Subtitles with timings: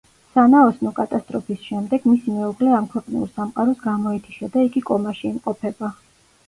[0.35, 5.95] სანაოსნო კატასტროფის შემდეგ, მისი მეუღლე ამქვეყნიურ სამყაროს გამოეთიშა და იგი კომაში იმყოფება.